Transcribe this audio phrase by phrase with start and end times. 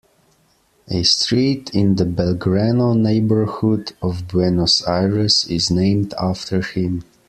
[0.87, 7.03] A street in the Belgrano neighborhood of Buenos Aires is named after him.